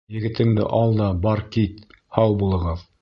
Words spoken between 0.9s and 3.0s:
да бар кит. Һау булығыҙ!